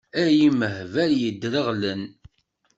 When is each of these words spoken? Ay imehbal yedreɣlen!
Ay 0.23 0.35
imehbal 0.47 1.13
yedreɣlen! 1.21 2.03